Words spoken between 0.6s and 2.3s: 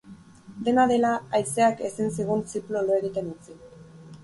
Dena dela, haizeak ezin